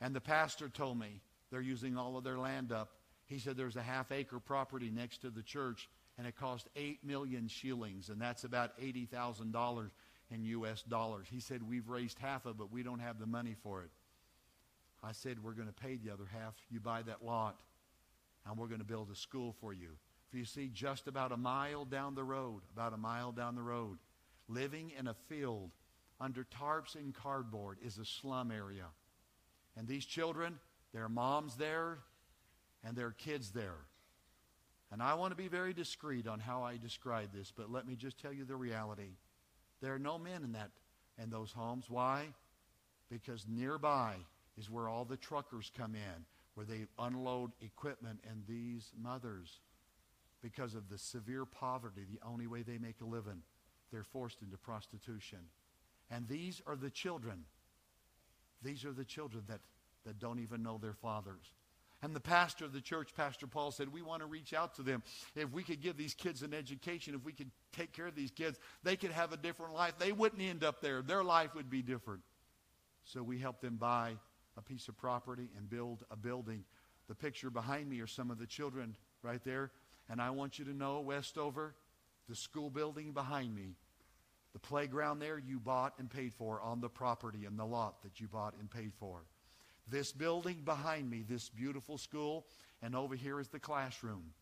[0.00, 2.90] And the pastor told me they're using all of their land up.
[3.26, 7.04] He said there's a half acre property next to the church, and it cost 8
[7.04, 9.90] million shillings, and that's about $80,000
[10.30, 10.82] in U.S.
[10.82, 11.26] dollars.
[11.30, 13.90] He said, We've raised half of it, but we don't have the money for it.
[15.02, 16.54] I said, We're going to pay the other half.
[16.70, 17.60] You buy that lot,
[18.46, 19.90] and we're going to build a school for you.
[20.32, 23.62] If you see, just about a mile down the road, about a mile down the
[23.62, 23.98] road,
[24.48, 25.70] living in a field
[26.20, 28.86] under tarps and cardboard is a slum area.
[29.76, 30.58] And these children,
[30.92, 31.98] their moms there
[32.84, 33.86] and their kids there.
[34.92, 37.94] And I want to be very discreet on how I describe this, but let me
[37.94, 39.16] just tell you the reality.
[39.80, 40.70] There are no men in that
[41.22, 41.86] in those homes.
[41.88, 42.26] Why?
[43.10, 44.16] Because nearby
[44.58, 49.60] is where all the truckers come in, where they unload equipment, and these mothers,
[50.42, 53.42] because of the severe poverty, the only way they make a living,
[53.92, 55.38] they're forced into prostitution.
[56.10, 57.44] And these are the children
[58.62, 59.60] these are the children that,
[60.04, 61.52] that don't even know their fathers.
[62.02, 64.82] And the pastor of the church, Pastor Paul, said, We want to reach out to
[64.82, 65.02] them.
[65.36, 68.30] If we could give these kids an education, if we could take care of these
[68.30, 69.94] kids, they could have a different life.
[69.98, 71.02] They wouldn't end up there.
[71.02, 72.22] Their life would be different.
[73.04, 74.16] So we helped them buy
[74.56, 76.64] a piece of property and build a building.
[77.08, 79.70] The picture behind me are some of the children right there.
[80.08, 81.74] And I want you to know, Westover,
[82.28, 83.74] the school building behind me
[84.52, 88.20] the playground there you bought and paid for on the property and the lot that
[88.20, 89.22] you bought and paid for.
[89.88, 92.46] This building behind me, this beautiful school,
[92.82, 94.32] and over here is the classroom.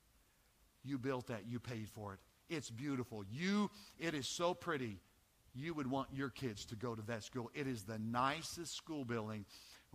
[0.85, 2.21] You built that, you paid for it.
[2.55, 3.25] It's beautiful.
[3.31, 4.99] You, it is so pretty.
[5.55, 7.51] You would want your kids to go to that school.
[7.55, 9.45] It is the nicest school building.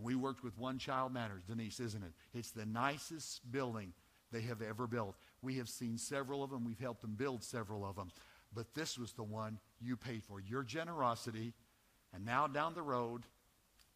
[0.00, 2.12] We worked with One Child Matters, Denise, isn't it?
[2.32, 3.92] It's the nicest building
[4.32, 5.16] they have ever built.
[5.42, 6.64] We have seen several of them.
[6.64, 8.10] We've helped them build several of them.
[8.54, 10.40] But this was the one you paid for.
[10.40, 11.52] Your generosity.
[12.14, 13.22] And now down the road,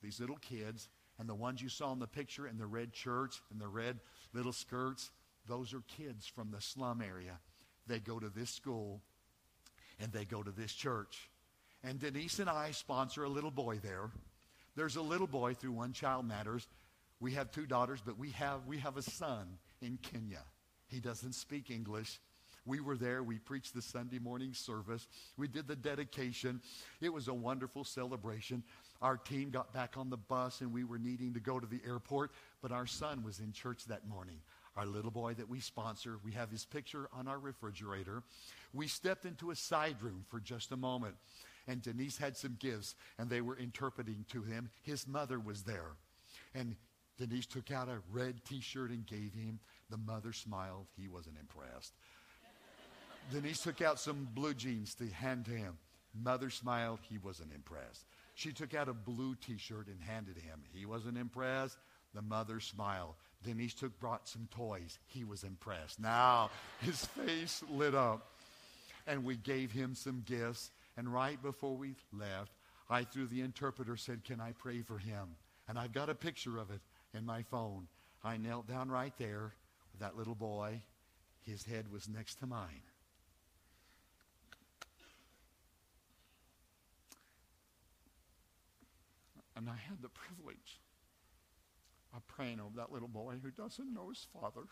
[0.02, 3.40] these little kids, and the ones you saw in the picture in the red shirts
[3.50, 3.98] and the red
[4.32, 5.10] little skirts,
[5.46, 7.38] those are kids from the slum area.
[7.86, 9.00] They go to this school
[10.00, 11.30] and they go to this church.
[11.82, 14.10] And Denise and I sponsor a little boy there.
[14.76, 16.66] There's a little boy through One Child Matters.
[17.20, 20.42] We have two daughters, but we have, we have a son in Kenya.
[20.86, 22.20] He doesn't speak English.
[22.68, 23.22] We were there.
[23.22, 25.08] We preached the Sunday morning service.
[25.38, 26.60] We did the dedication.
[27.00, 28.62] It was a wonderful celebration.
[29.00, 31.80] Our team got back on the bus and we were needing to go to the
[31.86, 34.40] airport, but our son was in church that morning.
[34.76, 38.22] Our little boy that we sponsor, we have his picture on our refrigerator.
[38.74, 41.16] We stepped into a side room for just a moment,
[41.66, 44.70] and Denise had some gifts, and they were interpreting to him.
[44.82, 45.96] His mother was there.
[46.54, 46.76] And
[47.18, 49.58] Denise took out a red t shirt and gave him.
[49.90, 50.86] The mother smiled.
[50.96, 51.94] He wasn't impressed.
[53.30, 55.78] Denise took out some blue jeans to hand to him.
[56.14, 57.00] Mother smiled.
[57.02, 58.04] He wasn't impressed.
[58.34, 60.60] She took out a blue t-shirt and handed him.
[60.72, 61.76] He wasn't impressed.
[62.14, 63.14] The mother smiled.
[63.44, 64.98] Denise took brought some toys.
[65.06, 66.00] He was impressed.
[66.00, 68.32] Now his face lit up.
[69.06, 70.70] And we gave him some gifts.
[70.96, 72.52] And right before we left,
[72.90, 75.36] I, through the interpreter, said, Can I pray for him?
[75.68, 76.80] And I've got a picture of it
[77.14, 77.88] in my phone.
[78.24, 79.52] I knelt down right there
[79.92, 80.80] with that little boy.
[81.42, 82.82] His head was next to mine.
[89.58, 90.80] And I had the privilege
[92.14, 94.68] of praying over that little boy who doesn't know his father.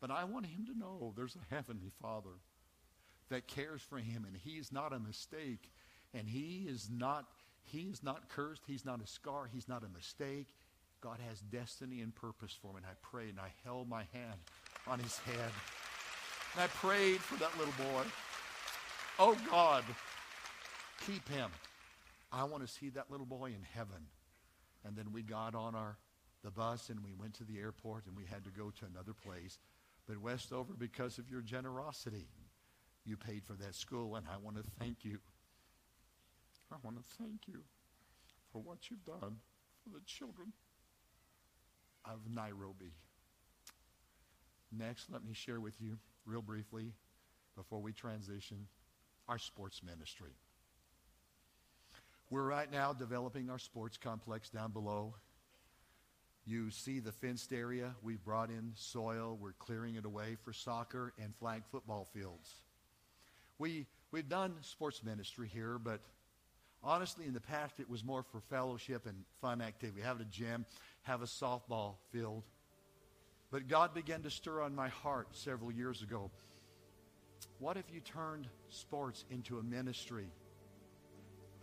[0.00, 2.38] But I want him to know there's a heavenly Father
[3.30, 5.72] that cares for him, and he's not a mistake,
[6.12, 7.26] and he is not
[7.64, 8.62] he is not cursed.
[8.66, 9.48] He's not a scar.
[9.50, 10.48] He's not a mistake.
[11.00, 12.76] God has destiny and purpose for him.
[12.76, 14.38] And I prayed and I held my hand
[14.86, 15.50] on his head.
[16.52, 18.02] And I prayed for that little boy.
[19.18, 19.82] Oh God,
[21.06, 21.48] keep him.
[22.34, 24.08] I want to see that little boy in heaven.
[24.84, 25.96] And then we got on our
[26.42, 29.14] the bus and we went to the airport and we had to go to another
[29.14, 29.58] place.
[30.06, 32.26] But Westover, because of your generosity,
[33.06, 35.18] you paid for that school, and I want to thank you.
[36.70, 37.62] I want to thank you
[38.52, 39.36] for what you've done
[39.82, 40.52] for the children
[42.04, 42.92] of Nairobi.
[44.76, 46.92] Next, let me share with you, real briefly,
[47.56, 48.66] before we transition,
[49.28, 50.34] our sports ministry.
[52.30, 55.14] We're right now developing our sports complex down below.
[56.46, 57.94] You see the fenced area.
[58.02, 59.38] We've brought in soil.
[59.40, 62.62] We're clearing it away for soccer and flag football fields.
[63.58, 66.00] We, we've done sports ministry here, but
[66.82, 70.02] honestly, in the past, it was more for fellowship and fun activity.
[70.02, 70.66] Have a gym,
[71.02, 72.42] have a softball field.
[73.50, 76.30] But God began to stir on my heart several years ago.
[77.58, 80.28] What if you turned sports into a ministry?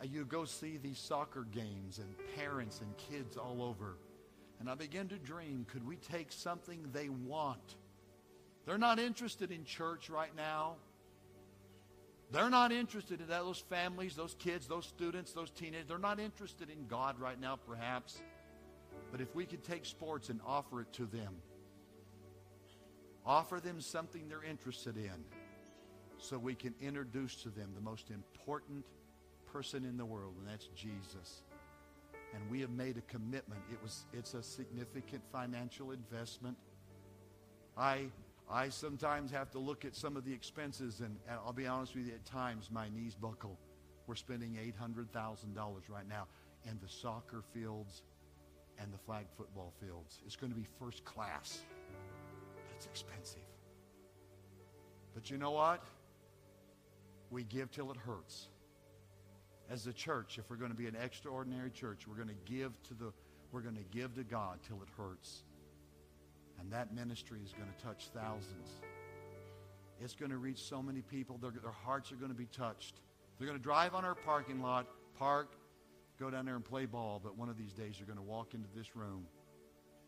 [0.01, 3.97] Uh, you go see these soccer games and parents and kids all over.
[4.59, 7.75] And I began to dream could we take something they want?
[8.65, 10.75] They're not interested in church right now.
[12.31, 13.43] They're not interested in that.
[13.43, 17.57] Those families, those kids, those students, those teenagers, they're not interested in God right now,
[17.67, 18.21] perhaps.
[19.11, 21.35] But if we could take sports and offer it to them,
[23.25, 25.25] offer them something they're interested in,
[26.17, 28.85] so we can introduce to them the most important
[29.51, 31.43] person in the world, and that's Jesus.
[32.33, 33.61] And we have made a commitment.
[33.71, 36.57] It was it's a significant financial investment.
[37.77, 38.05] I
[38.49, 41.95] I sometimes have to look at some of the expenses, and, and I'll be honest
[41.95, 43.57] with you, at times my knees buckle.
[44.07, 45.07] We're spending $800,000
[45.87, 46.27] right now
[46.69, 48.03] in the soccer fields
[48.77, 50.21] and the flag football fields.
[50.25, 51.61] It's going to be first class.
[52.71, 53.39] That's expensive.
[55.13, 55.85] But you know what?
[57.29, 58.49] We give till it hurts.
[59.71, 62.73] As a church, if we're going to be an extraordinary church, we're going to give
[62.83, 63.13] to the
[63.53, 65.43] we're going to give to God till it hurts.
[66.59, 68.81] And that ministry is going to touch thousands.
[69.99, 71.37] It's going to reach so many people.
[71.37, 73.01] Their, their hearts are going to be touched.
[73.37, 75.55] They're going to drive on our parking lot, park,
[76.19, 77.19] go down there and play ball.
[77.21, 79.25] But one of these days, they're going to walk into this room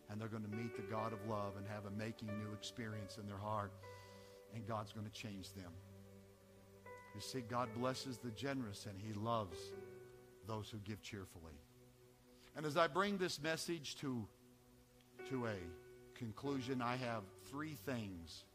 [0.10, 3.18] and they're going to meet the God of love and have a making new experience
[3.18, 3.72] in their heart.
[4.56, 5.72] And God's going to change them.
[7.16, 9.58] You see, God blesses the generous and he loves
[10.48, 11.54] those who give cheerfully.
[12.56, 14.28] And as I bring this message to,
[15.30, 15.56] to a
[16.16, 18.46] conclusion, I have three things,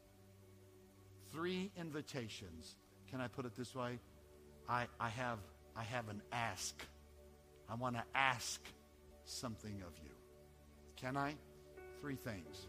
[1.32, 2.76] three invitations.
[3.10, 3.98] Can I put it this way?
[4.68, 5.38] I, I, have,
[5.76, 6.74] I have an ask.
[7.68, 8.60] I want to ask
[9.24, 10.10] something of you.
[10.96, 11.34] Can I?
[12.00, 12.66] Three things.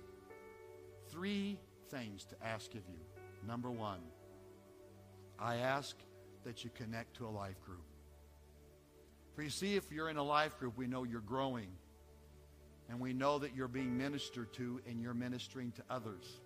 [1.09, 1.57] Three
[1.89, 2.99] things to ask of you.
[3.47, 3.99] Number one,
[5.39, 5.95] I ask
[6.43, 7.83] that you connect to a life group.
[9.35, 11.69] For you see, if you're in a life group, we know you're growing.
[12.89, 16.41] And we know that you're being ministered to and you're ministering to others.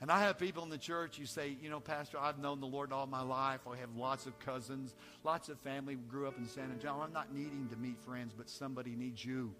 [0.00, 2.66] And I have people in the church who say, you know, Pastor, I've known the
[2.66, 3.60] Lord all my life.
[3.70, 7.00] I have lots of cousins, lots of family grew up in San Antonio.
[7.00, 9.54] I'm not needing to meet friends, but somebody needs you.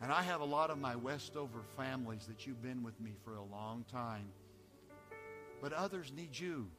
[0.00, 3.36] And I have a lot of my Westover families that you've been with me for
[3.36, 4.28] a long time.
[5.60, 6.70] But others need you.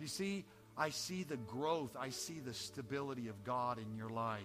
[0.00, 0.44] You see,
[0.76, 1.96] I see the growth.
[1.98, 4.40] I see the stability of God in your life.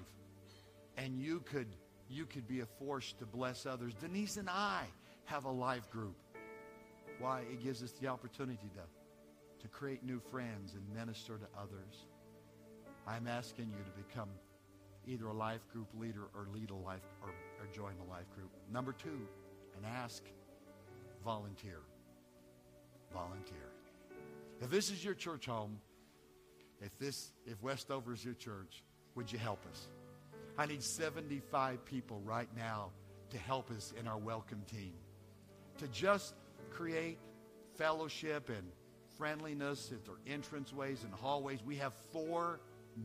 [0.98, 1.68] And you could
[2.10, 3.94] you could be a force to bless others.
[3.96, 4.84] Denise and I
[5.26, 6.16] have a life group.
[7.20, 7.42] Why?
[7.42, 12.06] It gives us the opportunity to, to create new friends and minister to others.
[13.06, 14.30] I'm asking you to become
[15.06, 18.52] either a life group leader or lead a life or, or join a life group.
[18.72, 19.28] Number two,
[19.76, 20.24] and ask,
[21.24, 21.80] volunteer.
[23.14, 23.77] Volunteer.
[24.62, 25.80] If this is your church home,
[26.82, 28.84] if this if Westover is your church,
[29.16, 29.88] would you help us?
[30.58, 32.90] I need 75 people right now
[33.30, 34.94] to help us in our welcome team.
[35.78, 36.34] To just
[36.72, 37.20] create
[37.78, 38.72] fellowship and
[39.18, 41.60] friendliness at their entranceways and hallways.
[41.64, 42.60] We have four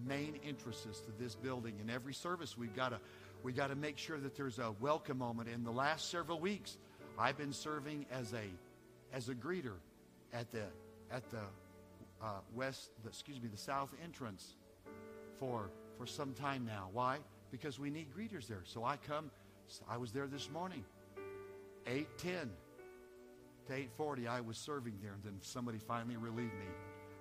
[0.06, 1.74] main entrances to this building.
[1.82, 3.00] In every service, we've got to
[3.42, 5.50] we got to make sure that there's a welcome moment.
[5.50, 6.78] In the last several weeks,
[7.18, 9.76] I've been serving as a as a greeter
[10.32, 10.64] at the
[11.12, 11.42] at the
[12.22, 14.54] uh, west, the, excuse me, the south entrance
[15.38, 16.88] for for some time now.
[16.92, 17.18] Why?
[17.52, 18.62] because we need greeters there.
[18.64, 19.30] So I come,
[19.88, 20.84] I was there this morning,
[21.86, 22.32] 8, 10.
[23.68, 26.66] to 840, I was serving there, and then somebody finally relieved me.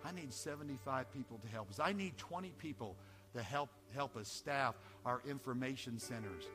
[0.03, 1.79] I need 75 people to help us.
[1.79, 2.95] I need 20 people
[3.35, 4.75] to help, help us staff
[5.05, 6.45] our information centers.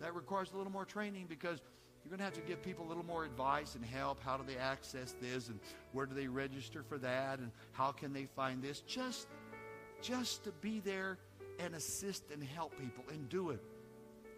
[0.00, 1.60] That requires a little more training because
[2.04, 4.22] you're going to have to give people a little more advice and help.
[4.22, 5.60] How do they access this and
[5.92, 8.80] where do they register for that and how can they find this?
[8.80, 9.28] Just,
[10.00, 11.18] just to be there
[11.58, 13.62] and assist and help people and do it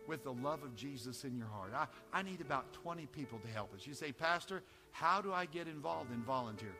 [0.08, 1.72] with the love of Jesus in your heart.
[1.74, 3.86] I, I need about 20 people to help us.
[3.86, 6.74] You say, Pastor, how do I get involved and volunteer?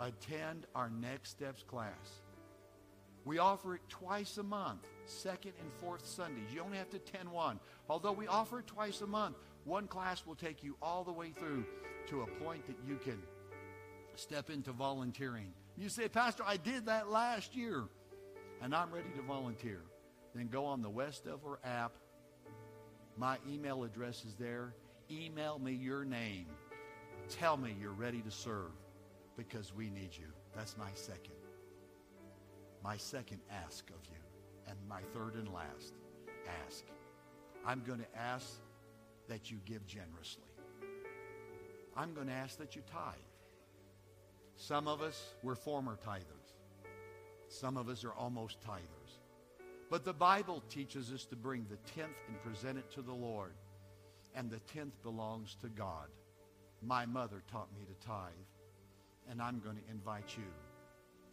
[0.00, 2.20] Attend our Next Steps class.
[3.24, 6.52] We offer it twice a month, second and fourth Sundays.
[6.54, 7.58] You only have to attend one.
[7.88, 9.36] Although we offer it twice a month,
[9.68, 11.64] one class will take you all the way through
[12.08, 13.20] to a point that you can
[14.16, 15.52] step into volunteering.
[15.76, 17.84] You say, Pastor, I did that last year
[18.62, 19.82] and I'm ready to volunteer.
[20.34, 21.92] Then go on the West Westover app.
[23.16, 24.74] My email address is there.
[25.10, 26.46] Email me your name.
[27.28, 28.72] Tell me you're ready to serve
[29.36, 30.26] because we need you.
[30.56, 31.34] That's my second.
[32.82, 34.18] My second ask of you.
[34.66, 35.94] And my third and last
[36.66, 36.84] ask.
[37.66, 38.60] I'm going to ask
[39.28, 40.42] that you give generously.
[41.96, 43.14] I'm going to ask that you tithe.
[44.56, 46.54] Some of us, we're former tithers.
[47.48, 49.18] Some of us are almost tithers.
[49.90, 53.52] But the Bible teaches us to bring the tenth and present it to the Lord.
[54.34, 56.08] And the tenth belongs to God.
[56.82, 58.32] My mother taught me to tithe.
[59.30, 60.44] And I'm going to invite you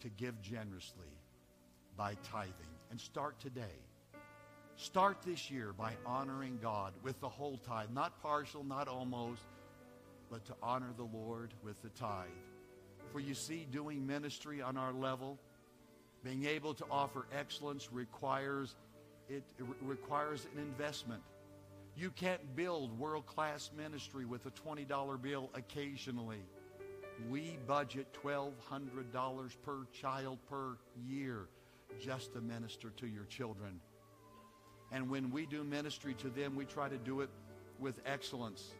[0.02, 1.12] to give generously
[1.98, 2.54] by tithing.
[2.92, 3.85] And start today.
[4.78, 7.90] Start this year by honoring God with the whole tithe.
[7.94, 9.42] Not partial, not almost,
[10.30, 12.28] but to honor the Lord with the tithe.
[13.14, 15.40] For you see, doing ministry on our level,
[16.26, 18.76] being able to offer excellence requires
[19.30, 21.22] it, it requires an investment.
[21.96, 26.44] You can't build world-class ministry with a $20 bill occasionally.
[27.30, 31.48] We budget $1,200 per child per year
[32.00, 33.80] just to minister to your children.
[34.92, 37.30] And when we do ministry to them, we try to do it
[37.80, 38.72] with excellence.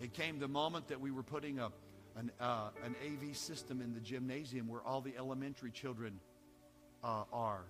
[0.00, 1.70] It came the moment that we were putting a,
[2.16, 6.20] an, uh, an AV system in the gymnasium where all the elementary children
[7.02, 7.64] uh, are.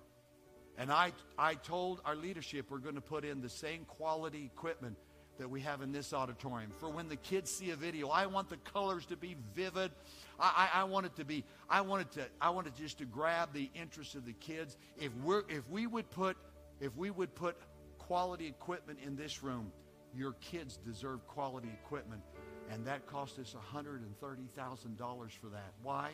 [0.77, 4.97] And I, I told our leadership we're going to put in the same quality equipment
[5.37, 6.71] that we have in this auditorium.
[6.79, 9.91] For when the kids see a video, I want the colors to be vivid.
[10.39, 12.99] I, I, I want it to be, I want it to, I want it just
[12.99, 14.77] to grab the interest of the kids.
[14.97, 16.37] If we're, if we would put,
[16.81, 17.55] if we would put
[17.97, 19.71] quality equipment in this room,
[20.13, 22.21] your kids deserve quality equipment.
[22.69, 25.73] And that cost us $130,000 for that.
[25.83, 26.11] Why?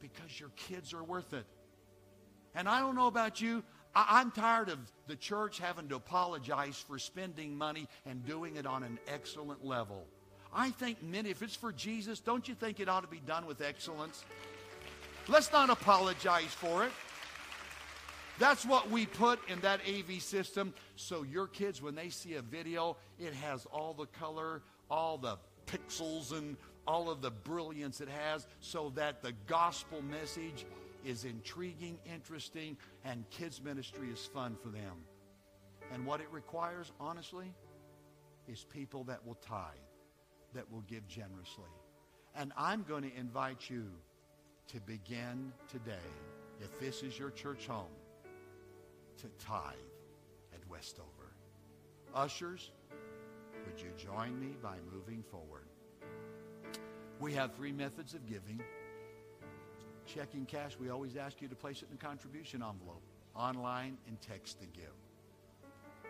[0.00, 1.44] Because your kids are worth it.
[2.54, 6.82] And I don't know about you, I, am tired of the church having to apologize
[6.86, 10.04] for spending money and doing it on an excellent level.
[10.52, 13.46] I think many, if it's for Jesus, don't you think it ought to be done
[13.46, 14.24] with excellence?
[15.26, 16.92] Let's not apologize for it.
[18.38, 22.42] That's what we put in that AV system so your kids, when they see a
[22.42, 26.56] video, it has all the color, all the pixels, and
[26.86, 30.66] all of the brilliance it has so that the gospel message
[31.04, 35.04] is intriguing, interesting, and kids' ministry is fun for them.
[35.92, 37.52] And what it requires, honestly,
[38.48, 39.70] is people that will tithe,
[40.54, 41.64] that will give generously.
[42.34, 43.86] And I'm going to invite you
[44.68, 45.94] to begin today,
[46.60, 47.86] if this is your church home,
[49.18, 49.74] to tithe
[50.52, 51.34] at Westover.
[52.14, 52.70] Ushers,
[53.66, 55.66] would you join me by moving forward?
[57.20, 58.60] We have three methods of giving
[60.06, 63.02] checking cash, we always ask you to place it in a contribution envelope,
[63.34, 64.92] online and text to give.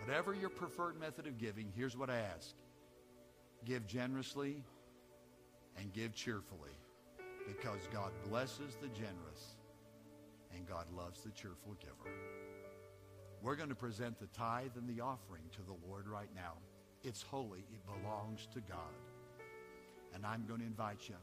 [0.04, 2.54] Whatever your preferred method of giving, here's what I ask.
[3.64, 4.62] Give generously
[5.78, 6.76] and give cheerfully
[7.46, 9.56] because God blesses the generous
[10.54, 12.10] and God loves the cheerful giver.
[13.44, 16.54] We're going to present the tithe and the offering to the Lord right now.
[17.02, 17.58] It's holy.
[17.58, 18.78] It belongs to God.
[20.14, 21.16] And I'm going to invite you,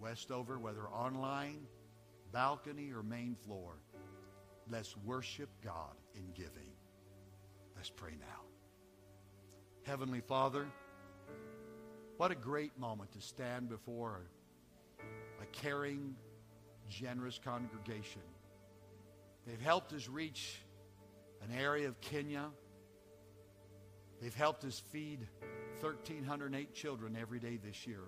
[0.00, 1.60] Westover, whether online
[2.32, 3.74] balcony or main floor.
[4.68, 6.72] Let's worship God in giving.
[7.76, 8.42] Let's pray now.
[9.84, 10.66] Heavenly Father,
[12.16, 14.22] what a great moment to stand before
[15.40, 16.16] a, caring,
[16.88, 18.22] generous congregation.
[19.46, 20.58] They've helped us reach
[21.42, 22.46] an area of Kenya.
[24.20, 25.20] They've helped us feed
[25.80, 28.02] 1,308 children every day this year.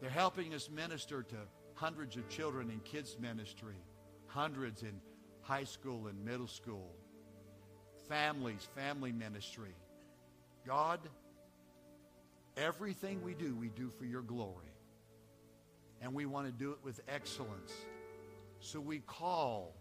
[0.00, 1.36] They're helping us minister to
[1.74, 3.76] hundreds of children in kids ministry,
[4.26, 5.00] hundreds in
[5.42, 6.94] high school and middle school,
[8.08, 9.74] families, family ministry.
[10.66, 11.00] God,
[12.56, 14.66] everything we do, we do for your glory.
[16.00, 17.72] and we want to do it with excellence.
[18.60, 19.74] So we call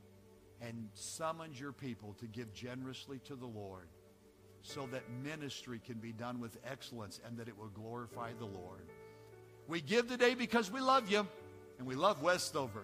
[0.61, 3.87] and summons your people to give generously to the Lord
[4.61, 8.81] so that ministry can be done with excellence and that it will glorify the Lord.
[9.67, 11.27] We give today because we love you
[11.77, 12.83] and we love Westover.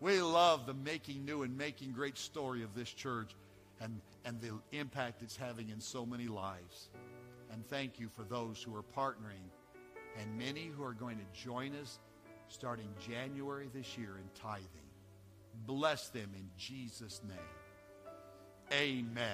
[0.00, 3.34] We love the making new and making great story of this church
[3.80, 6.90] and, and the impact it's having in so many lives.
[7.52, 9.42] And thank you for those who are partnering
[10.20, 11.98] and many who are going to join us
[12.48, 14.87] starting January this year in tithing.
[15.66, 17.38] Bless them in Jesus' name.
[18.72, 19.28] Amen.